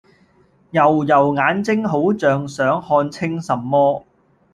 [0.71, 4.03] 揉揉眼睛好像想看清什麼